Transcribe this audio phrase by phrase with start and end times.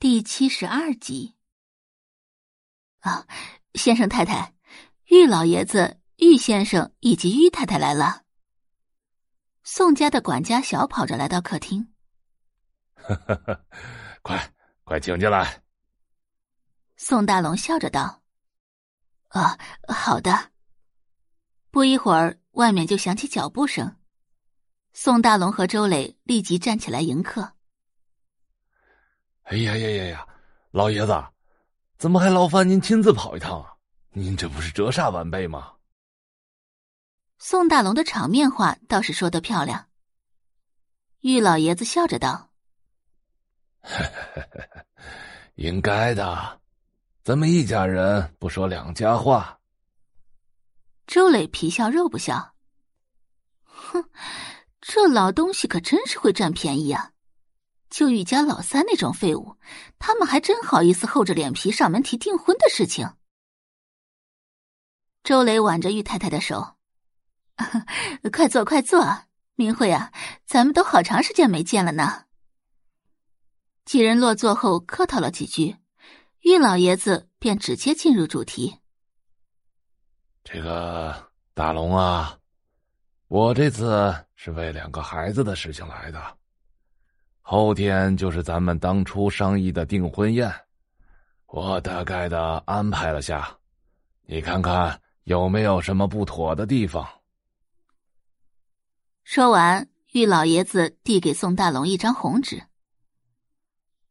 [0.00, 1.34] 第七十二集。
[3.00, 3.26] 啊，
[3.74, 4.54] 先生太太，
[5.08, 8.22] 玉老爷子、玉先生以及玉太太来了。
[9.62, 11.92] 宋家的管家小跑着来到客厅。
[14.22, 14.54] 快
[14.84, 15.62] 快请进来。
[16.96, 18.22] 宋大龙笑着道
[19.28, 20.52] ：“啊，好的。”
[21.70, 23.98] 不一会儿，外面就响起脚步声。
[24.94, 27.52] 宋大龙和周磊立即站起来迎客。
[29.50, 30.28] 哎呀呀呀呀！
[30.70, 31.24] 老爷子，
[31.98, 33.74] 怎么还劳烦您亲自跑一趟啊？
[34.10, 35.72] 您这不是折煞晚辈吗？
[37.38, 39.88] 宋大龙的场面话倒是说的漂亮。
[41.22, 42.52] 玉老爷子笑着道：
[45.56, 46.60] “应该的，
[47.24, 49.58] 咱们一家人不说两家话。”
[51.08, 52.54] 周磊皮笑肉不笑
[53.66, 54.04] ：“哼，
[54.80, 57.10] 这老东西可真是会占便宜啊！”
[57.90, 59.56] 就玉家老三那种废物，
[59.98, 63.14] 他们还真好意思厚着脸皮上门提订婚的事情。
[65.24, 66.76] 周雷挽着玉太太的手，
[68.32, 69.24] 快坐，快坐，
[69.56, 70.12] 明慧啊，
[70.46, 72.26] 咱们都好长时间没见了呢。
[73.84, 75.76] 几人落座后客套了几句，
[76.40, 78.78] 玉老爷子便直接进入主题。
[80.44, 82.38] 这个大龙啊，
[83.26, 86.39] 我这次是为两个孩子的事情来的。
[87.52, 90.54] 后天就是咱们当初商议的订婚宴，
[91.46, 93.58] 我大概的安排了下，
[94.22, 97.04] 你看看有没有什么不妥的地方。
[99.24, 102.62] 说完，玉老爷子递给宋大龙一张红纸。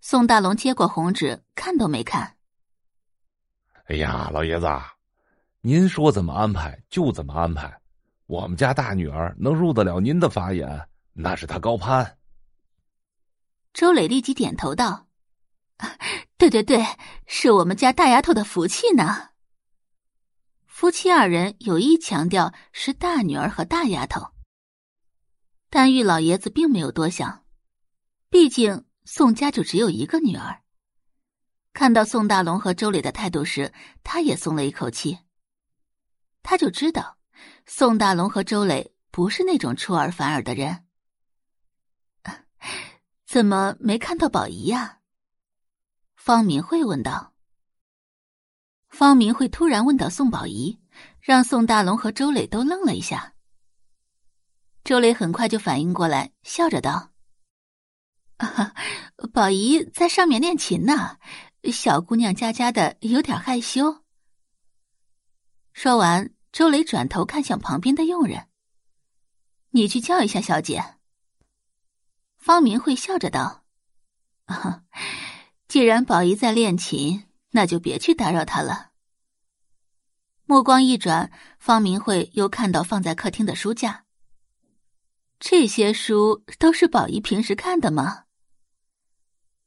[0.00, 2.34] 宋大龙接过红纸，看都没看。
[3.84, 4.68] 哎呀，老爷子，
[5.60, 7.80] 您说怎么安排就怎么安排，
[8.26, 12.16] 我们家大女儿能入得了您的法眼，那是她高攀。
[13.72, 15.08] 周磊立即点头道
[16.36, 16.84] ：“对对对，
[17.26, 19.30] 是我们家大丫头的福气呢。”
[20.66, 24.32] 夫妻二人有意强调是大女儿和大丫头，
[25.68, 27.44] 但玉老爷子并没有多想，
[28.30, 30.62] 毕竟宋家就只有一个女儿。
[31.72, 33.72] 看到宋大龙和周磊的态度时，
[34.02, 35.18] 他也松了一口气。
[36.42, 37.18] 他就知道，
[37.66, 40.86] 宋大龙和周磊不是那种出尔反尔的人。
[43.30, 44.98] 怎么没看到宝仪呀？
[46.16, 47.32] 方明慧问道。
[48.88, 50.80] 方明慧突然问到宋宝仪，
[51.20, 53.34] 让宋大龙和周磊都愣了一下。
[54.82, 57.12] 周磊很快就反应过来，笑着道
[59.32, 61.16] ：“宝仪在上面练琴呢，
[61.72, 64.02] 小姑娘家家的，有点害羞。”
[65.72, 68.48] 说完，周磊转头看向旁边的佣人
[69.70, 70.82] ：“你去叫一下小姐。”
[72.40, 73.64] 方明慧笑着道
[74.46, 74.82] ：“啊，
[75.68, 78.92] 既然宝仪在练琴，那就别去打扰她了。”
[80.46, 84.06] 目光一转，方明慧又看到放在客厅的书架。
[85.38, 88.24] 这些书都是宝仪平时看的吗？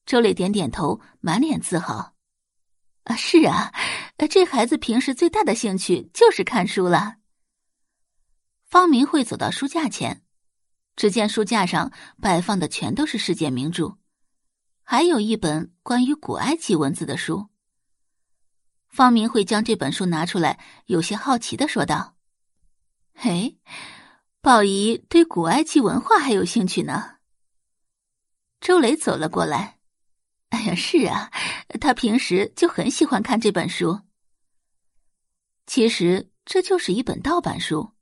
[0.06, 2.16] 周磊点点头，满脸自豪
[3.06, 3.72] ：“啊，是啊，
[4.30, 7.18] 这孩子平时最大的兴趣就是看书了。”
[8.66, 10.26] 方明慧走到书架前。
[10.96, 13.98] 只见书架上摆放的全都是世界名著，
[14.84, 17.50] 还有一本关于古埃及文字的书。
[18.90, 22.16] 方明慧将这本书拿出来，有些好奇的说道
[23.16, 23.58] ：“嘿，
[24.40, 27.16] 宝仪对古埃及文化还有兴趣呢。”
[28.62, 29.80] 周雷走了过来
[30.50, 31.32] ：“哎呀，是啊，
[31.82, 34.00] 他平时就很喜欢看这本书。
[35.66, 37.93] 其实这就是一本盗版书。”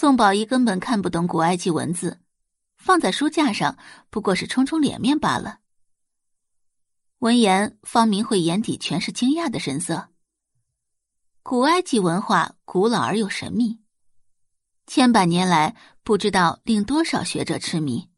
[0.00, 2.20] 宋宝仪根本看不懂古埃及文字，
[2.78, 3.76] 放在书架上
[4.08, 5.58] 不过是充充脸面罢了。
[7.18, 10.08] 闻言，方明慧眼底全是惊讶的神色。
[11.42, 13.78] 古埃及文化古老而又神秘，
[14.86, 18.08] 千百年来不知道令多少学者痴迷，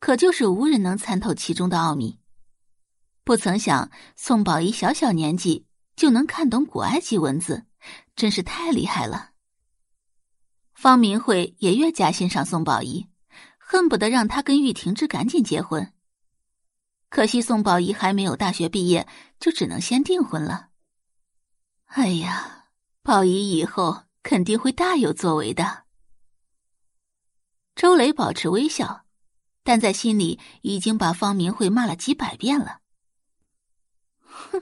[0.00, 2.18] 可就是无人能参透其中的奥秘。
[3.22, 7.64] 不曾想，宋宝仪小小年纪就能看懂古埃及文字，
[8.16, 9.30] 真是太厉害了。
[10.82, 13.06] 方明慧也越加欣赏宋宝仪，
[13.56, 15.92] 恨不得让他跟玉婷之赶紧结婚。
[17.08, 19.06] 可惜宋宝仪还没有大学毕业，
[19.38, 20.70] 就只能先订婚了。
[21.84, 22.64] 哎呀，
[23.00, 25.84] 宝仪以后肯定会大有作为的。
[27.76, 29.04] 周雷保持微笑，
[29.62, 32.80] 但在心里已经把方明慧骂了几百遍了。
[34.24, 34.60] 哼，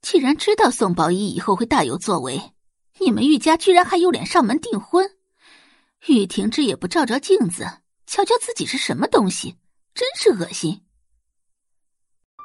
[0.00, 2.54] 既然知道宋宝仪以后会大有作为，
[3.00, 5.18] 你们玉家居然还有脸上门订婚！
[6.08, 7.64] 玉婷之也不照照镜子，
[8.06, 9.56] 瞧瞧自己是什么东西，
[9.94, 10.80] 真是恶心。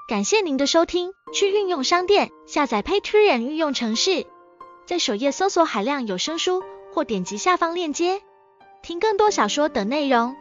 [0.08, 4.28] 感谢您的收听，去运用商店下载 Patreon 运用城市，
[4.86, 6.64] 在首页搜索海量有声书，
[6.94, 8.22] 或点击下方链接
[8.84, 10.36] 听更多小说等内容。